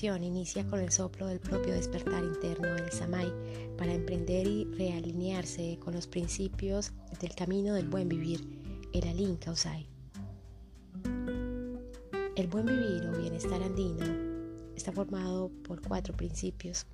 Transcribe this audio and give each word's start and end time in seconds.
iniciación 0.00 0.24
inicia 0.24 0.66
con 0.66 0.80
el 0.80 0.90
soplo 0.90 1.26
del 1.26 1.40
propio 1.40 1.74
despertar 1.74 2.24
interno, 2.24 2.74
el 2.74 2.90
samai, 2.90 3.30
para 3.76 3.92
emprender 3.92 4.46
y 4.46 4.64
realinearse 4.64 5.78
con 5.78 5.92
los 5.92 6.06
principios 6.06 6.92
del 7.20 7.34
camino 7.34 7.74
del 7.74 7.86
buen 7.86 8.08
vivir, 8.08 8.40
el 8.94 9.06
alin 9.06 9.36
kausai. 9.36 9.86
El 12.34 12.46
buen 12.48 12.64
vivir 12.64 13.06
o 13.08 13.18
bienestar 13.20 13.62
andino 13.62 14.06
está 14.74 14.90
formado 14.90 15.50
por 15.64 15.82
cuatro 15.82 16.16
principios. 16.16 16.86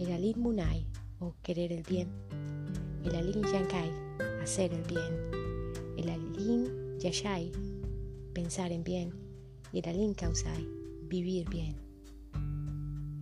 El 0.00 0.10
alin 0.10 0.40
munai 0.40 0.86
o 1.20 1.36
querer 1.44 1.72
el 1.72 1.84
bien, 1.84 2.08
el 3.04 3.14
alin 3.14 3.44
yankai, 3.44 3.92
hacer 4.42 4.74
el 4.74 4.82
bien, 4.82 5.62
el 5.96 6.08
alin 6.08 6.98
yashai, 6.98 7.52
pensar 8.34 8.72
en 8.72 8.82
bien, 8.82 9.12
y 9.72 9.78
el 9.78 9.88
alin 9.88 10.14
kausai, 10.14 10.66
vivir 11.08 11.48
bien. 11.48 11.89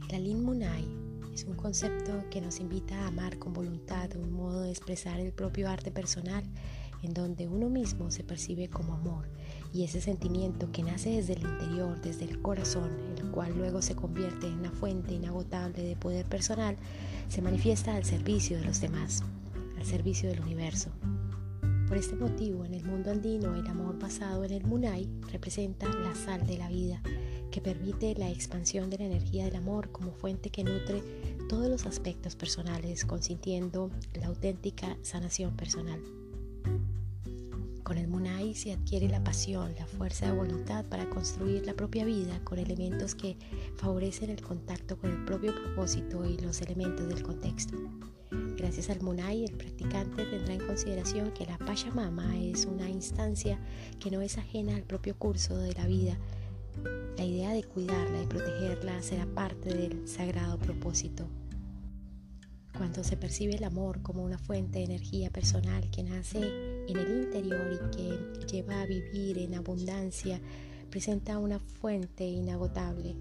El 0.08 0.14
alin 0.14 0.42
munai 0.42 0.88
es 1.34 1.44
un 1.44 1.54
concepto 1.54 2.24
que 2.30 2.40
nos 2.40 2.60
invita 2.60 2.94
a 2.98 3.08
amar 3.08 3.38
con 3.38 3.52
voluntad, 3.52 4.08
un 4.16 4.32
modo 4.32 4.62
de 4.62 4.70
expresar 4.70 5.20
el 5.20 5.32
propio 5.32 5.68
arte 5.68 5.90
personal 5.90 6.42
en 7.02 7.12
donde 7.12 7.46
uno 7.46 7.68
mismo 7.68 8.10
se 8.10 8.24
percibe 8.24 8.70
como 8.70 8.94
amor 8.94 9.28
y 9.70 9.84
ese 9.84 10.00
sentimiento 10.00 10.72
que 10.72 10.82
nace 10.82 11.10
desde 11.10 11.34
el 11.34 11.42
interior, 11.42 12.00
desde 12.00 12.24
el 12.24 12.40
corazón, 12.40 12.90
el 13.18 13.30
cual 13.30 13.52
luego 13.58 13.82
se 13.82 13.96
convierte 13.96 14.46
en 14.46 14.60
una 14.60 14.70
fuente 14.70 15.12
inagotable 15.12 15.82
de 15.82 15.94
poder 15.94 16.24
personal, 16.24 16.78
se 17.28 17.42
manifiesta 17.42 17.94
al 17.94 18.04
servicio 18.06 18.56
de 18.56 18.64
los 18.64 18.80
demás, 18.80 19.22
al 19.76 19.84
servicio 19.84 20.30
del 20.30 20.40
universo. 20.40 20.88
Por 21.86 21.98
este 21.98 22.16
motivo, 22.16 22.64
en 22.64 22.72
el 22.72 22.84
mundo 22.84 23.10
andino, 23.10 23.54
el 23.54 23.66
amor 23.66 23.98
basado 23.98 24.42
en 24.44 24.52
el 24.52 24.64
Munai 24.64 25.06
representa 25.30 25.86
la 25.86 26.14
sal 26.14 26.46
de 26.46 26.56
la 26.56 26.68
vida, 26.68 27.02
que 27.50 27.60
permite 27.60 28.14
la 28.14 28.30
expansión 28.30 28.90
de 28.90 28.98
la 28.98 29.04
energía 29.04 29.44
del 29.44 29.56
amor 29.56 29.90
como 29.90 30.12
fuente 30.12 30.50
que 30.50 30.64
nutre 30.64 31.02
todos 31.48 31.68
los 31.68 31.86
aspectos 31.86 32.36
personales, 32.36 33.04
consintiendo 33.04 33.90
la 34.14 34.26
auténtica 34.26 34.96
sanación 35.02 35.56
personal. 35.56 36.00
Con 37.88 37.96
el 37.96 38.06
Munai 38.06 38.54
se 38.54 38.72
adquiere 38.72 39.08
la 39.08 39.24
pasión, 39.24 39.74
la 39.78 39.86
fuerza 39.86 40.26
de 40.26 40.32
voluntad 40.32 40.84
para 40.84 41.08
construir 41.08 41.64
la 41.64 41.72
propia 41.72 42.04
vida 42.04 42.38
con 42.44 42.58
elementos 42.58 43.14
que 43.14 43.38
favorecen 43.76 44.28
el 44.28 44.42
contacto 44.42 44.98
con 44.98 45.10
el 45.10 45.24
propio 45.24 45.54
propósito 45.54 46.26
y 46.26 46.36
los 46.36 46.60
elementos 46.60 47.08
del 47.08 47.22
contexto. 47.22 47.78
Gracias 48.58 48.90
al 48.90 49.00
Munai, 49.00 49.44
el 49.44 49.56
practicante 49.56 50.26
tendrá 50.26 50.52
en 50.52 50.66
consideración 50.66 51.32
que 51.32 51.46
la 51.46 51.56
Pachamama 51.56 52.36
es 52.36 52.66
una 52.66 52.90
instancia 52.90 53.58
que 53.98 54.10
no 54.10 54.20
es 54.20 54.36
ajena 54.36 54.76
al 54.76 54.82
propio 54.82 55.16
curso 55.16 55.56
de 55.56 55.72
la 55.72 55.86
vida. 55.86 56.18
La 57.16 57.24
idea 57.24 57.52
de 57.52 57.64
cuidarla 57.64 58.22
y 58.22 58.26
protegerla 58.26 59.02
será 59.02 59.26
parte 59.26 59.74
del 59.74 60.06
sagrado 60.06 60.58
propósito. 60.58 61.28
Cuando 62.76 63.02
se 63.02 63.16
percibe 63.16 63.56
el 63.56 63.64
amor 63.64 64.02
como 64.02 64.24
una 64.24 64.38
fuente 64.38 64.78
de 64.78 64.84
energía 64.84 65.30
personal 65.30 65.90
que 65.90 66.04
nace 66.04 66.38
en 66.86 66.96
el 66.96 67.24
interior 67.24 67.72
y 67.72 67.96
que 67.96 68.46
lleva 68.46 68.82
a 68.82 68.86
vivir 68.86 69.38
en 69.38 69.56
abundancia, 69.56 70.40
presenta 70.88 71.38
una 71.38 71.58
fuente 71.58 72.24
inagotable. 72.24 73.16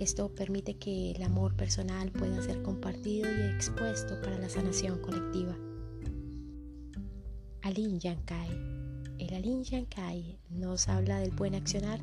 Esto 0.00 0.34
permite 0.34 0.74
que 0.74 1.12
el 1.12 1.22
amor 1.22 1.56
personal 1.56 2.10
pueda 2.10 2.42
ser 2.42 2.62
compartido 2.62 3.30
y 3.30 3.54
expuesto 3.54 4.20
para 4.20 4.38
la 4.38 4.50
sanación 4.50 5.00
colectiva. 5.00 5.56
Alin 7.62 7.98
Yankai. 7.98 8.48
El 9.18 9.34
Alin 9.34 9.64
Yankai 9.64 10.38
nos 10.50 10.88
habla 10.88 11.20
del 11.20 11.30
buen 11.30 11.54
accionar 11.54 12.00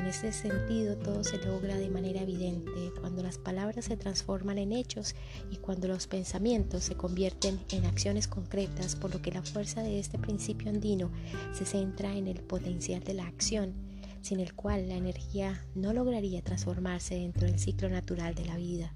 en 0.00 0.06
ese 0.06 0.32
sentido, 0.32 0.96
todo 0.96 1.22
se 1.22 1.36
logra 1.44 1.76
de 1.76 1.90
manera 1.90 2.22
evidente 2.22 2.90
cuando 3.00 3.22
las 3.22 3.36
palabras 3.36 3.84
se 3.84 3.98
transforman 3.98 4.56
en 4.56 4.72
hechos 4.72 5.14
y 5.50 5.56
cuando 5.56 5.88
los 5.88 6.06
pensamientos 6.06 6.84
se 6.84 6.94
convierten 6.94 7.60
en 7.70 7.84
acciones 7.84 8.26
concretas, 8.26 8.96
por 8.96 9.12
lo 9.12 9.20
que 9.20 9.30
la 9.30 9.42
fuerza 9.42 9.82
de 9.82 9.98
este 9.98 10.18
principio 10.18 10.70
andino 10.70 11.10
se 11.52 11.66
centra 11.66 12.14
en 12.14 12.28
el 12.28 12.40
potencial 12.40 13.04
de 13.04 13.14
la 13.14 13.26
acción, 13.26 13.74
sin 14.22 14.40
el 14.40 14.54
cual 14.54 14.88
la 14.88 14.96
energía 14.96 15.62
no 15.74 15.92
lograría 15.92 16.42
transformarse 16.42 17.16
dentro 17.16 17.46
del 17.46 17.58
ciclo 17.58 17.90
natural 17.90 18.34
de 18.34 18.46
la 18.46 18.56
vida. 18.56 18.94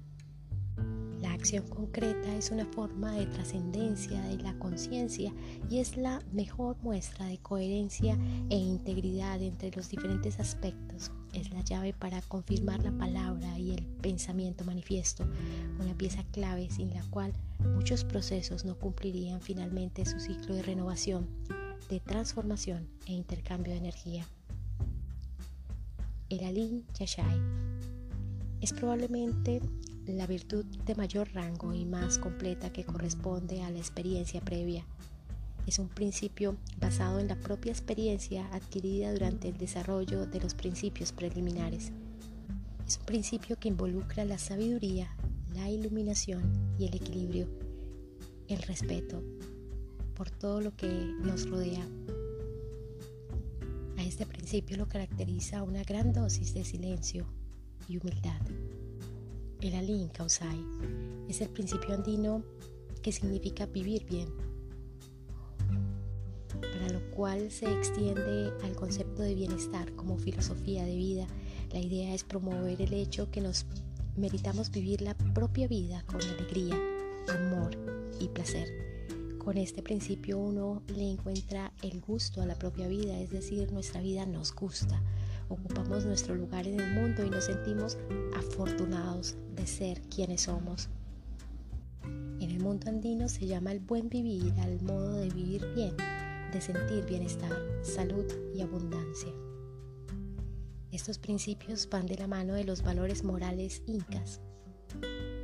Acción 1.35 1.67
concreta 1.67 2.33
es 2.37 2.49
una 2.49 2.65
forma 2.65 3.11
de 3.11 3.25
trascendencia 3.25 4.21
de 4.21 4.37
la 4.37 4.57
conciencia 4.57 5.33
y 5.69 5.79
es 5.79 5.97
la 5.97 6.21
mejor 6.31 6.77
muestra 6.81 7.25
de 7.25 7.37
coherencia 7.39 8.17
e 8.49 8.55
integridad 8.55 9.41
entre 9.41 9.69
los 9.71 9.89
diferentes 9.89 10.39
aspectos. 10.39 11.11
Es 11.33 11.51
la 11.51 11.61
llave 11.61 11.91
para 11.91 12.21
confirmar 12.21 12.81
la 12.83 12.93
palabra 12.93 13.59
y 13.59 13.71
el 13.71 13.85
pensamiento 13.85 14.63
manifiesto, 14.63 15.27
una 15.77 15.93
pieza 15.93 16.23
clave 16.31 16.69
sin 16.71 16.93
la 16.93 17.03
cual 17.09 17.33
muchos 17.75 18.05
procesos 18.05 18.63
no 18.63 18.79
cumplirían 18.79 19.41
finalmente 19.41 20.05
su 20.05 20.21
ciclo 20.21 20.55
de 20.55 20.63
renovación, 20.63 21.27
de 21.89 21.99
transformación 21.99 22.87
e 23.07 23.11
intercambio 23.11 23.73
de 23.73 23.79
energía. 23.79 24.25
El 26.29 26.45
Alin 26.45 26.85
Yashai 26.97 27.41
es 28.61 28.71
probablemente 28.71 29.61
la 30.13 30.27
virtud 30.27 30.65
de 30.85 30.95
mayor 30.95 31.33
rango 31.33 31.73
y 31.73 31.85
más 31.85 32.17
completa 32.17 32.71
que 32.71 32.83
corresponde 32.83 33.63
a 33.63 33.71
la 33.71 33.79
experiencia 33.79 34.41
previa. 34.41 34.85
Es 35.67 35.79
un 35.79 35.89
principio 35.89 36.57
basado 36.79 37.19
en 37.19 37.27
la 37.27 37.35
propia 37.35 37.71
experiencia 37.71 38.47
adquirida 38.53 39.11
durante 39.11 39.47
el 39.47 39.57
desarrollo 39.57 40.27
de 40.27 40.39
los 40.39 40.53
principios 40.53 41.11
preliminares. 41.11 41.91
Es 42.87 42.97
un 42.99 43.05
principio 43.05 43.57
que 43.57 43.69
involucra 43.69 44.25
la 44.25 44.37
sabiduría, 44.37 45.15
la 45.55 45.69
iluminación 45.69 46.43
y 46.77 46.85
el 46.85 46.95
equilibrio, 46.95 47.47
el 48.47 48.61
respeto 48.61 49.23
por 50.15 50.29
todo 50.29 50.61
lo 50.61 50.75
que 50.75 50.87
nos 51.19 51.49
rodea. 51.49 51.85
A 53.97 54.03
este 54.03 54.25
principio 54.25 54.77
lo 54.77 54.87
caracteriza 54.87 55.63
una 55.63 55.83
gran 55.83 56.13
dosis 56.13 56.53
de 56.53 56.63
silencio 56.63 57.25
y 57.87 57.97
humildad. 57.97 58.39
El 59.61 59.73
Alin 59.73 60.09
Kausai 60.09 60.63
es 61.29 61.41
el 61.41 61.49
principio 61.49 61.95
andino 61.95 62.43
que 63.01 63.11
significa 63.11 63.65
vivir 63.65 64.05
bien, 64.05 64.27
para 66.61 66.89
lo 66.89 67.11
cual 67.11 67.49
se 67.51 67.71
extiende 67.71 68.51
al 68.63 68.75
concepto 68.75 69.21
de 69.21 69.33
bienestar 69.33 69.91
como 69.95 70.17
filosofía 70.17 70.83
de 70.83 70.95
vida. 70.95 71.27
La 71.71 71.79
idea 71.79 72.13
es 72.13 72.23
promover 72.23 72.81
el 72.81 72.93
hecho 72.93 73.31
que 73.31 73.41
nos 73.41 73.65
meritamos 74.17 74.71
vivir 74.71 75.01
la 75.01 75.15
propia 75.15 75.67
vida 75.67 76.03
con 76.05 76.21
alegría, 76.21 76.75
amor 77.29 77.77
y 78.19 78.27
placer. 78.27 78.67
Con 79.39 79.57
este 79.57 79.81
principio 79.81 80.37
uno 80.37 80.83
le 80.87 81.09
encuentra 81.09 81.71
el 81.81 82.01
gusto 82.01 82.41
a 82.41 82.45
la 82.45 82.55
propia 82.55 82.87
vida, 82.87 83.19
es 83.19 83.29
decir, 83.29 83.71
nuestra 83.71 84.01
vida 84.01 84.25
nos 84.25 84.53
gusta 84.53 85.01
ocupamos 85.49 86.05
nuestro 86.05 86.35
lugar 86.35 86.67
en 86.67 86.79
el 86.79 86.93
mundo 86.93 87.23
y 87.25 87.29
nos 87.29 87.45
sentimos 87.45 87.97
afortunados 88.35 89.35
de 89.55 89.67
ser 89.67 90.01
quienes 90.03 90.41
somos. 90.41 90.89
En 92.03 92.51
el 92.51 92.59
mundo 92.59 92.89
andino 92.89 93.29
se 93.29 93.47
llama 93.47 93.71
el 93.71 93.79
buen 93.79 94.09
vivir 94.09 94.53
al 94.59 94.81
modo 94.81 95.13
de 95.13 95.29
vivir 95.29 95.65
bien, 95.73 95.95
de 96.51 96.61
sentir 96.61 97.05
bienestar, 97.05 97.51
salud 97.81 98.25
y 98.53 98.61
abundancia. 98.61 99.31
Estos 100.91 101.17
principios 101.17 101.89
van 101.89 102.05
de 102.05 102.15
la 102.15 102.27
mano 102.27 102.53
de 102.53 102.63
los 102.63 102.81
valores 102.81 103.23
morales 103.23 103.83
incas. 103.85 104.39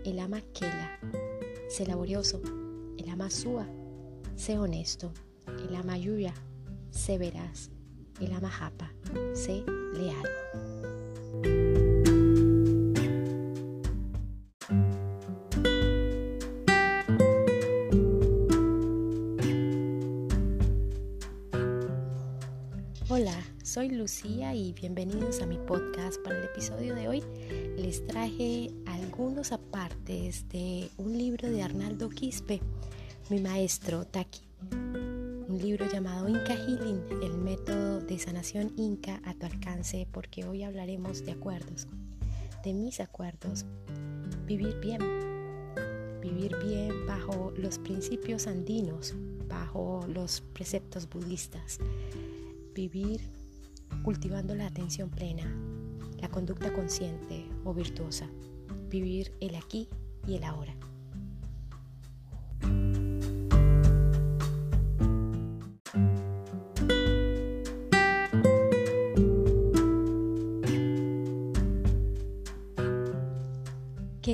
El 0.06 0.20
ama 0.20 0.42
Kela, 0.54 1.00
sé 1.70 1.86
laborioso. 1.86 2.42
El 2.98 3.10
ama 3.10 3.30
Sua, 3.30 3.68
sé 4.36 4.58
honesto. 4.58 5.12
El 5.68 5.76
ama 5.76 5.98
Yuya, 5.98 6.34
sé 6.92 7.18
veraz. 7.18 7.70
El 8.20 8.34
ama 8.34 8.50
Japa, 8.50 8.92
sé 9.34 9.64
leal. 9.94 10.24
Hola, 23.10 23.36
soy 23.64 23.90
Lucía 23.90 24.54
y 24.54 24.74
bienvenidos 24.74 25.42
a 25.42 25.46
mi 25.46 25.58
podcast. 25.58 26.22
Para 26.24 26.38
el 26.38 26.46
episodio 26.46 26.96
de 26.96 27.08
hoy 27.08 27.24
les 27.78 28.06
traje 28.06 28.72
algunos 28.86 29.52
apartes 29.52 30.48
de 30.50 30.90
un 30.98 31.18
libro 31.18 31.50
de 31.50 31.64
Arnaldo 31.64 32.10
Quispe, 32.10 32.62
mi 33.30 33.40
maestro 33.40 34.06
Taki 34.06 34.51
libro 35.62 35.86
llamado 35.86 36.28
Inca 36.28 36.56
Healing, 36.56 37.04
el 37.22 37.38
método 37.38 38.00
de 38.00 38.18
sanación 38.18 38.74
inca 38.78 39.22
a 39.24 39.36
tu 39.36 39.46
alcance, 39.46 40.08
porque 40.12 40.44
hoy 40.44 40.64
hablaremos 40.64 41.24
de 41.24 41.34
acuerdos, 41.34 41.88
de 42.64 42.74
mis 42.74 43.00
acuerdos, 43.00 43.66
vivir 44.48 44.80
bien, 44.80 45.00
vivir 46.20 46.56
bien 46.66 47.06
bajo 47.06 47.54
los 47.56 47.78
principios 47.78 48.48
andinos, 48.48 49.14
bajo 49.48 50.04
los 50.08 50.42
preceptos 50.42 51.08
budistas, 51.08 51.78
vivir 52.74 53.22
cultivando 54.04 54.56
la 54.56 54.66
atención 54.66 55.12
plena, 55.12 55.46
la 56.20 56.30
conducta 56.30 56.74
consciente 56.74 57.46
o 57.66 57.74
virtuosa, 57.74 58.28
vivir 58.90 59.32
el 59.40 59.54
aquí 59.54 59.88
y 60.26 60.38
el 60.38 60.44
ahora. 60.44 60.76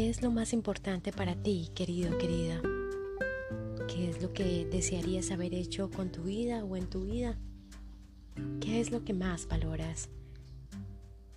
¿Qué 0.08 0.12
es 0.12 0.22
lo 0.22 0.32
más 0.32 0.54
importante 0.54 1.12
para 1.12 1.36
ti, 1.36 1.70
querido, 1.76 2.18
querida? 2.18 2.62
¿Qué 3.90 4.10
es 4.10 4.22
lo 4.22 4.32
que 4.32 4.66
desearías 4.66 5.32
haber 5.32 5.54
hecho 5.54 5.92
con 5.92 6.14
tu 6.14 6.24
vida 6.24 6.64
o 6.64 6.78
en 6.78 6.90
tu 6.90 7.04
vida? 7.04 7.38
¿Qué 8.62 8.80
es 8.80 8.90
lo 8.90 9.04
que 9.04 9.14
más 9.14 9.50
valoras? 9.50 10.08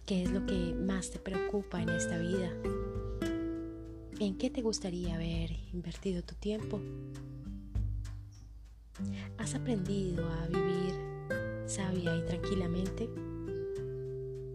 ¿Qué 0.06 0.22
es 0.22 0.30
lo 0.30 0.46
que 0.46 0.72
más 0.72 1.10
te 1.10 1.18
preocupa 1.18 1.82
en 1.82 1.88
esta 1.88 2.16
vida? 2.18 2.52
¿En 4.20 4.38
qué 4.38 4.50
te 4.50 4.62
gustaría 4.62 5.16
haber 5.16 5.50
invertido 5.72 6.22
tu 6.22 6.36
tiempo? 6.36 6.80
¿Has 9.36 9.56
aprendido 9.56 10.24
a 10.28 10.46
vivir 10.46 10.94
sabia 11.66 12.16
y 12.16 12.22
tranquilamente? 12.24 13.10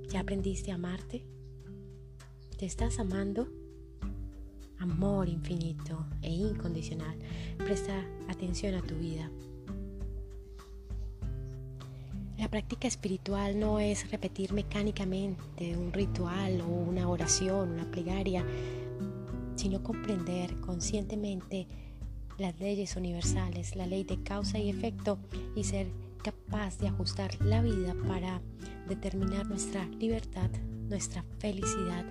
¿Ya 0.07 0.21
aprendiste 0.21 0.71
a 0.71 0.75
amarte? 0.75 1.25
¿Te 2.57 2.65
estás 2.65 2.97
amando? 2.99 3.64
Amor 4.79 5.29
infinito 5.29 6.05
e 6.21 6.29
incondicional. 6.29 7.17
Presta 7.57 7.93
atención 8.27 8.75
a 8.75 8.81
tu 8.81 8.95
vida. 8.95 9.29
La 12.37 12.49
práctica 12.49 12.87
espiritual 12.87 13.57
no 13.59 13.79
es 13.79 14.11
repetir 14.11 14.51
mecánicamente 14.51 15.77
un 15.77 15.93
ritual 15.93 16.61
o 16.61 16.67
una 16.67 17.07
oración, 17.07 17.71
una 17.71 17.89
plegaria, 17.89 18.45
sino 19.55 19.81
comprender 19.81 20.53
conscientemente 20.59 21.67
las 22.37 22.59
leyes 22.59 22.97
universales, 22.97 23.75
la 23.75 23.87
ley 23.87 24.03
de 24.03 24.21
causa 24.21 24.59
y 24.59 24.69
efecto 24.69 25.17
y 25.55 25.63
ser 25.63 25.87
capaz 26.21 26.77
de 26.79 26.89
ajustar 26.89 27.41
la 27.41 27.61
vida 27.61 27.95
para 28.07 28.41
determinar 28.87 29.47
nuestra 29.47 29.85
libertad, 29.85 30.49
nuestra 30.89 31.23
felicidad 31.39 32.05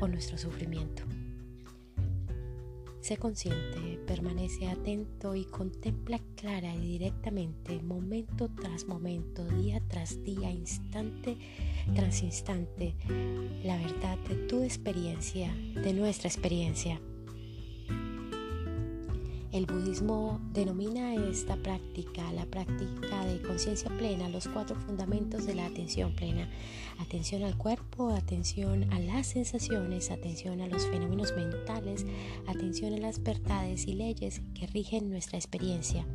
o 0.00 0.06
nuestro 0.06 0.38
sufrimiento. 0.38 1.02
Sé 3.02 3.16
consciente, 3.16 3.98
permanece 4.06 4.68
atento 4.68 5.34
y 5.34 5.44
contempla 5.44 6.20
clara 6.36 6.72
y 6.72 6.86
directamente, 6.86 7.82
momento 7.82 8.48
tras 8.48 8.86
momento, 8.86 9.44
día 9.44 9.82
tras 9.88 10.22
día, 10.22 10.52
instante 10.52 11.36
tras 11.96 12.22
instante, 12.22 12.94
la 13.64 13.76
verdad 13.76 14.16
de 14.28 14.36
tu 14.46 14.62
experiencia, 14.62 15.52
de 15.52 15.92
nuestra 15.92 16.28
experiencia. 16.28 17.00
El 19.52 19.66
budismo 19.66 20.40
denomina 20.54 21.14
esta 21.14 21.56
práctica, 21.56 22.32
la 22.32 22.46
práctica 22.46 23.26
de 23.26 23.42
conciencia 23.42 23.90
plena, 23.98 24.30
los 24.30 24.48
cuatro 24.48 24.74
fundamentos 24.80 25.44
de 25.44 25.54
la 25.54 25.66
atención 25.66 26.16
plena. 26.16 26.48
Atención 26.98 27.42
al 27.42 27.58
cuerpo, 27.58 28.08
atención 28.08 28.90
a 28.90 28.98
las 28.98 29.26
sensaciones, 29.26 30.10
atención 30.10 30.62
a 30.62 30.68
los 30.68 30.86
fenómenos 30.86 31.36
mentales, 31.36 32.06
atención 32.46 32.94
a 32.94 32.98
las 32.98 33.22
verdades 33.22 33.86
y 33.86 33.92
leyes 33.92 34.40
que 34.54 34.66
rigen 34.68 35.10
nuestra 35.10 35.36
experiencia, 35.36 36.06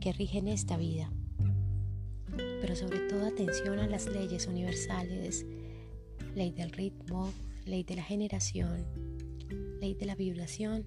que 0.00 0.14
rigen 0.14 0.48
esta 0.48 0.78
vida. 0.78 1.12
Pero 2.34 2.74
sobre 2.76 3.00
todo 3.00 3.26
atención 3.26 3.78
a 3.78 3.86
las 3.86 4.06
leyes 4.06 4.46
universales, 4.46 5.44
ley 6.34 6.50
del 6.50 6.70
ritmo, 6.70 7.30
ley 7.66 7.84
de 7.84 7.96
la 7.96 8.04
generación, 8.04 8.86
ley 9.82 9.92
de 9.92 10.06
la 10.06 10.14
vibración, 10.14 10.86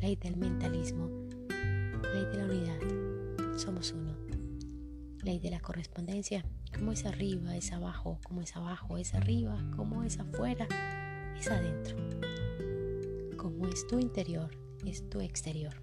ley 0.00 0.16
del 0.16 0.36
mentalismo, 0.36 1.08
ley 1.48 2.24
de 2.26 2.36
la 2.36 2.44
unidad, 2.44 3.58
somos 3.58 3.92
uno, 3.92 4.14
ley 5.22 5.38
de 5.38 5.50
la 5.50 5.60
correspondencia, 5.60 6.44
como 6.74 6.92
es 6.92 7.06
arriba, 7.06 7.56
es 7.56 7.72
abajo, 7.72 8.18
como 8.22 8.42
es 8.42 8.54
abajo, 8.56 8.98
es 8.98 9.14
arriba, 9.14 9.58
como 9.74 10.02
es 10.02 10.18
afuera, 10.18 10.68
es 11.38 11.48
adentro, 11.48 11.96
como 13.36 13.66
es 13.68 13.86
tu 13.86 13.98
interior, 13.98 14.50
es 14.84 15.08
tu 15.08 15.20
exterior, 15.20 15.74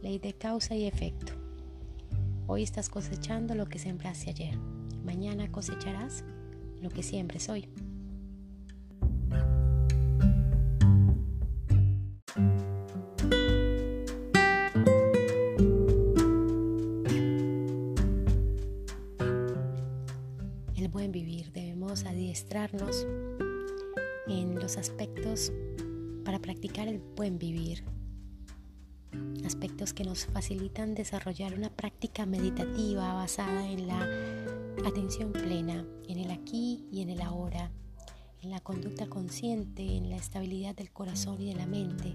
ley 0.00 0.18
de 0.18 0.34
causa 0.34 0.76
y 0.76 0.84
efecto. 0.84 1.32
Hoy 2.46 2.62
estás 2.62 2.88
cosechando 2.88 3.54
lo 3.54 3.66
que 3.66 3.78
sembraste 3.78 4.30
ayer, 4.30 4.56
mañana 5.04 5.50
cosecharás 5.50 6.24
lo 6.80 6.88
que 6.90 7.02
siembres 7.02 7.48
hoy. 7.48 7.68
Adiestrarnos 22.06 23.06
en 24.26 24.58
los 24.58 24.76
aspectos 24.76 25.52
para 26.24 26.38
practicar 26.38 26.88
el 26.88 26.98
buen 26.98 27.38
vivir. 27.38 27.84
Aspectos 29.44 29.92
que 29.92 30.04
nos 30.04 30.26
facilitan 30.26 30.94
desarrollar 30.94 31.54
una 31.54 31.70
práctica 31.70 32.26
meditativa 32.26 33.14
basada 33.14 33.70
en 33.70 33.86
la 33.86 34.00
atención 34.86 35.32
plena, 35.32 35.84
en 36.08 36.18
el 36.18 36.30
aquí 36.30 36.84
y 36.90 37.02
en 37.02 37.10
el 37.10 37.20
ahora, 37.20 37.70
en 38.42 38.50
la 38.50 38.60
conducta 38.60 39.06
consciente, 39.06 39.96
en 39.96 40.10
la 40.10 40.16
estabilidad 40.16 40.74
del 40.74 40.90
corazón 40.90 41.40
y 41.40 41.50
de 41.50 41.56
la 41.56 41.66
mente, 41.66 42.14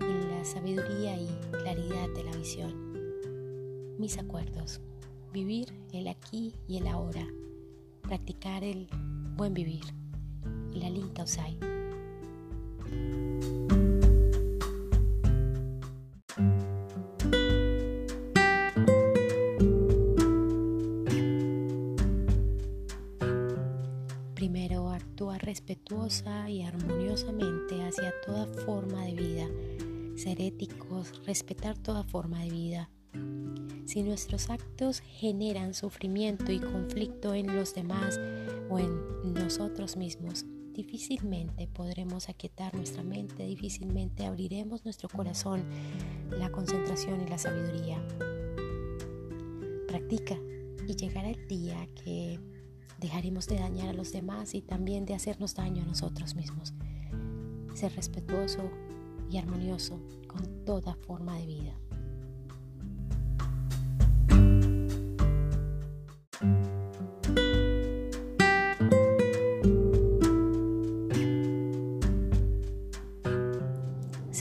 en 0.00 0.30
la 0.30 0.44
sabiduría 0.44 1.20
y 1.20 1.28
claridad 1.50 2.08
de 2.14 2.24
la 2.24 2.36
visión. 2.36 3.98
Mis 3.98 4.18
acuerdos, 4.18 4.80
vivir 5.32 5.72
el 5.92 6.08
aquí 6.08 6.54
y 6.68 6.78
el 6.78 6.86
ahora, 6.86 7.26
practicar 8.08 8.64
el 8.64 8.88
buen 9.36 9.52
vivir. 9.52 9.84
La 10.72 10.88
Linka 10.88 11.24
Usai. 11.24 11.58
Primero 24.34 24.88
actúa 24.88 25.36
respetuosa 25.36 26.48
y 26.48 26.62
armoniosamente 26.62 27.84
hacia 27.84 28.14
toda 28.24 28.46
forma 28.64 29.04
de 29.04 29.14
vida. 29.14 29.46
Ser 30.16 30.40
éticos, 30.40 31.26
respetar 31.26 31.76
toda 31.76 32.04
forma 32.04 32.42
de 32.42 32.50
vida. 32.50 32.90
Si 33.84 34.02
nuestros 34.02 34.50
actos 34.50 35.00
generan 35.00 35.74
sufrimiento 35.74 36.52
y 36.52 36.60
conflicto 36.60 37.34
en 37.34 37.56
los 37.56 37.74
demás, 37.74 38.20
o 38.68 38.78
en 38.78 39.34
nosotros 39.34 39.96
mismos, 39.96 40.44
difícilmente 40.72 41.66
podremos 41.66 42.28
aquietar 42.28 42.74
nuestra 42.74 43.02
mente, 43.02 43.44
difícilmente 43.44 44.26
abriremos 44.26 44.84
nuestro 44.84 45.08
corazón, 45.08 45.64
la 46.30 46.52
concentración 46.52 47.20
y 47.20 47.28
la 47.28 47.38
sabiduría. 47.38 48.00
Practica 49.88 50.36
y 50.86 50.94
llegará 50.94 51.30
el 51.30 51.48
día 51.48 51.88
que 51.94 52.38
dejaremos 53.00 53.46
de 53.46 53.58
dañar 53.58 53.88
a 53.88 53.92
los 53.92 54.12
demás 54.12 54.54
y 54.54 54.62
también 54.62 55.04
de 55.04 55.14
hacernos 55.14 55.54
daño 55.54 55.82
a 55.82 55.86
nosotros 55.86 56.34
mismos. 56.34 56.74
Ser 57.74 57.94
respetuoso 57.96 58.70
y 59.30 59.38
armonioso 59.38 60.00
con 60.26 60.64
toda 60.64 60.94
forma 60.94 61.38
de 61.38 61.46
vida. 61.46 61.87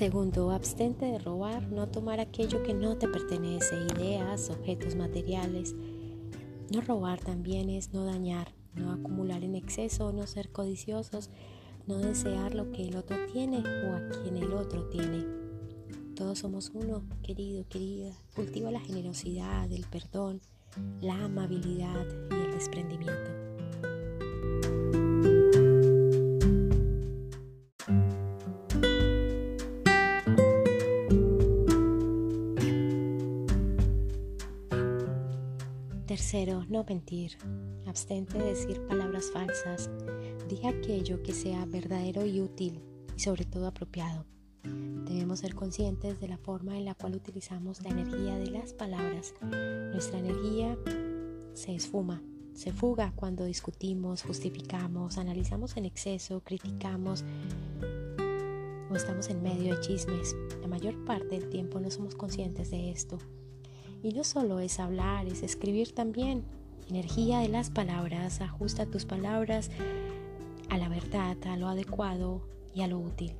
Segundo, 0.08 0.52
abstente 0.52 1.06
de 1.06 1.20
robar, 1.20 1.70
no 1.70 1.90
tomar 1.90 2.22
aquello 2.22 2.64
que 2.64 2.74
no 2.74 2.98
te 2.98 3.10
pertenece, 3.10 3.76
ideas, 3.94 4.50
objetos 4.50 4.96
materiales. 4.96 5.76
No 6.72 6.80
robar 6.80 7.20
también 7.20 7.70
es 7.70 7.92
no 7.92 8.06
dañar, 8.06 8.54
no 8.74 8.94
acumular 8.94 9.44
en 9.44 9.56
exceso, 9.56 10.14
no 10.14 10.26
ser 10.26 10.50
codiciosos, 10.54 11.30
no 11.88 11.98
desear 11.98 12.56
lo 12.56 12.72
que 12.72 12.88
el 12.88 12.96
otro 12.96 13.18
tiene 13.34 13.58
o 13.58 13.96
a 13.96 14.08
quien 14.08 14.38
el 14.38 14.54
otro 14.54 14.86
tiene. 14.86 15.26
Todos 16.16 16.40
somos 16.40 16.72
uno, 16.74 17.04
querido, 17.22 17.68
querida. 17.68 18.14
Cultiva 18.34 18.72
la 18.72 18.80
generosidad, 18.80 19.70
el 19.70 19.84
perdón, 19.88 20.40
la 21.02 21.26
amabilidad 21.26 22.06
y 22.32 22.46
el 22.46 22.52
desprendimiento. 22.54 23.57
Tercero, 36.08 36.64
no 36.70 36.86
mentir. 36.86 37.38
Abstente 37.86 38.38
de 38.38 38.46
decir 38.46 38.82
palabras 38.88 39.30
falsas, 39.30 39.90
Di 40.48 40.66
aquello 40.66 41.22
que 41.22 41.34
sea 41.34 41.66
verdadero 41.66 42.26
y 42.26 42.40
útil 42.40 42.82
y 43.14 43.20
sobre 43.20 43.44
todo 43.44 43.68
apropiado. 43.68 44.26
Debemos 44.64 45.40
ser 45.40 45.54
conscientes 45.54 46.18
de 46.22 46.30
la 46.30 46.38
forma 46.38 46.78
en 46.78 46.86
la 46.86 46.96
cual 46.96 47.16
utilizamos 47.16 47.82
la 47.82 47.90
energía 47.90 48.38
de 48.38 48.52
las 48.52 48.72
palabras. 48.72 49.34
Nuestra 49.42 50.20
energía 50.20 50.78
se 51.54 51.76
esfuma, 51.76 52.24
se 52.54 52.72
fuga 52.72 53.12
cuando 53.14 53.44
discutimos, 53.44 54.24
justificamos, 54.24 55.18
analizamos 55.18 55.76
en 55.76 55.84
exceso, 55.84 56.40
criticamos 56.40 57.26
o 58.90 58.96
estamos 58.96 59.28
en 59.28 59.44
medio 59.44 59.76
de 59.76 59.82
chismes. 59.82 60.38
La 60.62 60.70
mayor 60.70 61.04
parte 61.04 61.38
del 61.38 61.50
tiempo 61.50 61.82
no 61.82 61.92
somos 61.92 62.16
conscientes 62.16 62.72
de 62.72 62.92
esto. 62.92 63.18
Y 64.04 64.14
no 64.14 64.24
solo 64.24 64.60
es 64.60 64.80
hablar, 64.80 65.26
es 65.28 65.44
escribir 65.44 65.94
también. 65.94 66.44
Energía 66.90 67.40
de 67.40 67.50
las 67.50 67.70
palabras, 67.70 68.42
ajusta 68.42 68.86
tus 68.86 69.06
palabras 69.06 69.70
a 70.70 70.78
la 70.78 70.90
verdad, 70.90 71.38
a 71.46 71.58
lo 71.58 71.68
adecuado 71.68 72.42
y 72.74 72.82
a 72.82 72.88
lo 72.88 73.00
útil. 73.00 73.34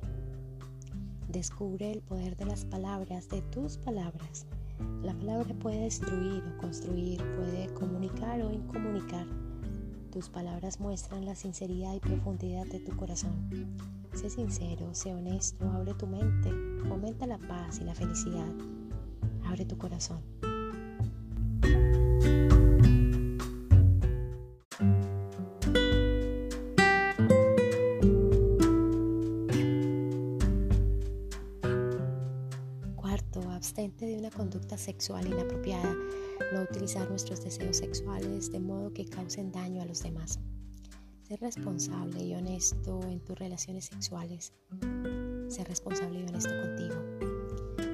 Descubre 1.28 1.92
el 1.92 2.00
poder 2.00 2.36
de 2.36 2.46
las 2.46 2.64
palabras, 2.64 3.28
de 3.28 3.42
tus 3.42 3.78
palabras. 3.78 4.46
La 5.02 5.14
palabra 5.14 5.54
puede 5.54 5.80
destruir 5.80 6.42
o 6.42 6.60
construir, 6.60 7.18
puede 7.36 7.72
comunicar 7.74 8.40
o 8.42 8.52
incomunicar. 8.52 9.26
Tus 10.10 10.28
palabras 10.28 10.80
muestran 10.80 11.26
la 11.26 11.34
sinceridad 11.34 11.94
y 11.94 12.00
profundidad 12.00 12.66
de 12.66 12.80
tu 12.80 12.96
corazón. 12.96 13.76
Sé 14.14 14.30
sincero, 14.30 14.88
sé 14.94 15.14
honesto, 15.14 15.70
abre 15.70 15.94
tu 15.94 16.06
mente, 16.06 16.50
fomenta 16.88 17.26
la 17.26 17.38
paz 17.38 17.78
y 17.80 17.84
la 17.84 17.94
felicidad. 17.94 18.52
Abre 19.44 19.64
tu 19.64 19.76
corazón. 19.76 20.37
Sexual 34.98 35.28
inapropiada, 35.28 35.94
no 36.52 36.62
utilizar 36.62 37.08
nuestros 37.08 37.44
deseos 37.44 37.76
sexuales 37.76 38.50
de 38.50 38.58
modo 38.58 38.92
que 38.92 39.04
causen 39.04 39.52
daño 39.52 39.80
a 39.80 39.84
los 39.84 40.02
demás. 40.02 40.40
Ser 41.22 41.40
responsable 41.40 42.24
y 42.24 42.34
honesto 42.34 43.00
en 43.04 43.20
tus 43.20 43.38
relaciones 43.38 43.84
sexuales. 43.84 44.52
Ser 45.46 45.68
responsable 45.68 46.18
y 46.18 46.24
honesto 46.24 46.50
contigo. 46.50 46.96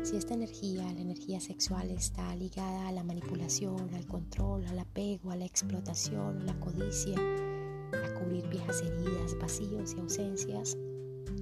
Si 0.03 0.17
esta 0.17 0.33
energía, 0.33 0.91
la 0.95 1.01
energía 1.03 1.41
sexual, 1.41 1.91
está 1.91 2.35
ligada 2.37 2.89
a 2.89 2.93
la 2.93 3.05
manipulación, 3.05 3.95
al 3.95 4.07
control, 4.07 4.65
al 4.65 4.79
apego, 4.79 5.31
a 5.31 5.37
la 5.37 5.45
explotación, 5.45 6.41
a 6.41 6.45
la 6.45 6.59
codicia, 6.59 7.19
a 7.19 8.15
cubrir 8.15 8.49
viejas 8.49 8.81
heridas, 8.81 9.37
vacíos 9.39 9.95
y 9.95 10.01
ausencias, 10.01 10.79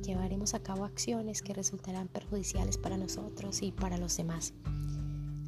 llevaremos 0.02 0.54
a 0.54 0.62
cabo 0.62 0.84
acciones 0.84 1.40
que 1.40 1.54
resultarán 1.54 2.08
perjudiciales 2.08 2.78
para 2.78 2.96
nosotros 2.96 3.62
y 3.62 3.70
para 3.70 3.96
los 3.96 4.16
demás. 4.16 4.54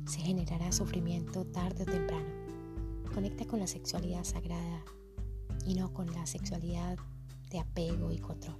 Se 0.06 0.20
generará 0.20 0.70
sufrimiento 0.70 1.44
tarde 1.46 1.82
o 1.82 1.86
temprano. 1.86 2.26
Conecta 3.14 3.46
con 3.46 3.60
la 3.60 3.66
sexualidad 3.66 4.24
sagrada 4.24 4.84
y 5.66 5.74
no 5.74 5.92
con 5.92 6.12
la 6.12 6.26
sexualidad 6.26 6.98
de 7.50 7.58
apego 7.58 8.12
y 8.12 8.18
control. 8.18 8.56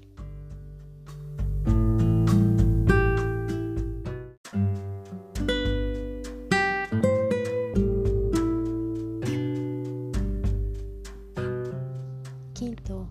Quinto, 12.55 13.09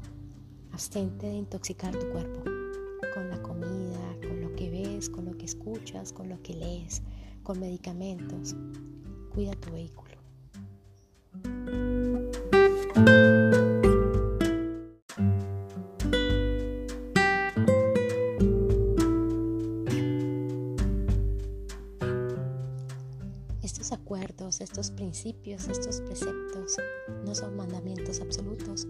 abstente 0.71 1.27
de 1.27 1.35
intoxicar 1.35 1.91
tu 1.95 2.09
cuerpo 2.09 2.43
con 3.13 3.29
la 3.29 3.41
comida, 3.41 4.17
con 4.21 4.41
lo 4.41 4.55
que 4.55 4.69
ves, 4.69 5.09
con 5.09 5.25
lo 5.25 5.37
que 5.37 5.45
escuchas, 5.45 6.13
con 6.13 6.29
lo 6.29 6.41
que 6.41 6.55
lees, 6.55 7.03
con 7.43 7.59
medicamentos. 7.59 8.55
Cuida 9.33 9.53
tu 9.53 9.71
vehículo. 9.71 10.13
Estos 23.61 23.91
acuerdos, 23.91 24.61
estos 24.61 24.91
principios, 24.91 25.67
estos 25.67 26.01
preceptos 26.01 26.77
no 27.25 27.35
son 27.35 27.55
mandamientos 27.57 28.21
absolutos, 28.21 28.87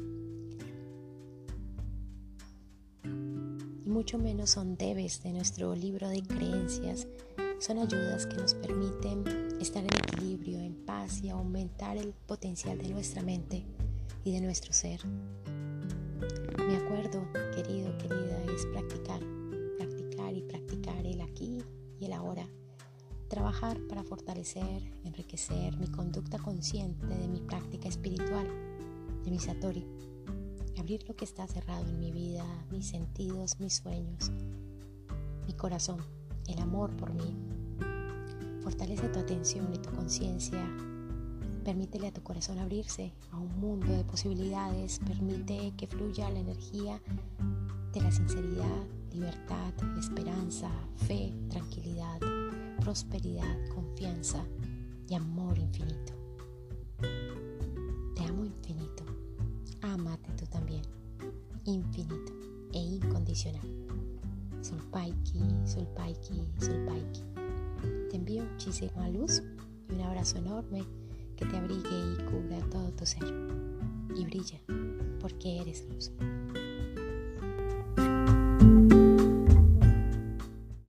mucho 3.85 4.17
menos 4.17 4.49
son 4.49 4.75
debes 4.75 5.23
de 5.23 5.31
nuestro 5.31 5.75
libro 5.75 6.09
de 6.09 6.21
creencias. 6.23 7.07
Son 7.65 7.77
ayudas 7.77 8.27
que 8.27 8.35
nos 8.35 8.55
permiten 8.55 9.23
estar 9.61 9.81
en 9.81 9.93
equilibrio, 9.93 10.59
en 10.59 10.75
paz 10.85 11.23
y 11.23 11.29
aumentar 11.29 11.95
el 11.95 12.13
potencial 12.27 12.77
de 12.77 12.89
nuestra 12.89 13.21
mente 13.21 13.63
y 14.25 14.33
de 14.33 14.41
nuestro 14.41 14.73
ser. 14.73 14.99
Mi 15.07 16.75
acuerdo, 16.75 17.25
querido, 17.55 17.97
querida, 17.99 18.43
es 18.53 18.65
practicar, 18.65 19.21
practicar 19.77 20.33
y 20.33 20.41
practicar 20.41 21.05
el 21.05 21.21
aquí 21.21 21.63
y 22.01 22.05
el 22.07 22.11
ahora. 22.11 22.45
Trabajar 23.29 23.79
para 23.87 24.03
fortalecer, 24.03 24.83
enriquecer 25.05 25.77
mi 25.77 25.87
conducta 25.87 26.39
consciente 26.39 27.07
de 27.07 27.29
mi 27.29 27.39
práctica 27.39 27.87
espiritual, 27.87 28.45
de 29.23 29.31
mi 29.31 29.39
Satori 29.39 29.87
abrir 30.77 31.07
lo 31.07 31.15
que 31.15 31.23
está 31.23 31.47
cerrado 31.47 31.85
en 31.85 31.97
mi 31.97 32.11
vida, 32.11 32.43
mis 32.69 32.89
sentidos, 32.89 33.57
mis 33.61 33.75
sueños, 33.77 34.33
mi 35.47 35.53
corazón, 35.53 36.03
el 36.49 36.59
amor 36.59 36.93
por 36.97 37.13
mí. 37.13 37.52
Fortalece 38.73 39.07
tu 39.09 39.19
atención 39.19 39.71
y 39.71 39.77
tu 39.77 39.91
conciencia. 39.91 40.67
Permítele 41.63 42.07
a 42.07 42.11
tu 42.11 42.23
corazón 42.23 42.57
abrirse 42.57 43.13
a 43.31 43.37
un 43.37 43.59
mundo 43.59 43.85
de 43.85 44.03
posibilidades. 44.03 44.97
Permite 44.97 45.73
que 45.77 45.85
fluya 45.85 46.31
la 46.31 46.39
energía 46.39 46.99
de 47.93 48.01
la 48.01 48.11
sinceridad, 48.11 48.83
libertad, 49.11 49.73
esperanza, 49.99 50.71
fe, 50.95 51.31
tranquilidad, 51.51 52.19
prosperidad, 52.81 53.69
confianza 53.75 54.43
y 55.07 55.13
amor 55.13 55.55
infinito. 55.59 56.13
Te 58.15 58.23
amo 58.23 58.43
infinito. 58.43 59.03
Amate 59.83 60.31
tú 60.31 60.47
también, 60.47 60.81
infinito 61.65 62.33
e 62.73 62.79
incondicional. 62.79 63.69
Sulpaiki, 64.63 65.43
Sulpaiki, 65.63 66.47
Sulpaiki. 66.59 67.32
Te 68.13 68.17
envío 68.17 68.43
muchísima 68.45 69.09
luz 69.09 69.41
y 69.89 69.93
un 69.95 70.01
abrazo 70.01 70.37
enorme 70.37 70.83
que 71.35 71.47
te 71.47 71.57
abrigue 71.57 71.89
y 71.89 72.23
cubra 72.25 72.59
todo 72.69 72.91
tu 72.91 73.07
ser. 73.07 73.23
Y 74.15 74.23
brilla, 74.23 74.59
porque 75.19 75.61
eres 75.61 75.83
luz. 75.89 76.11